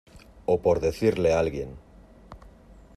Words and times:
o 0.47 0.55
por 0.63 0.77
decirle 0.87 1.29
a 1.31 1.37
alguien. 1.43 1.69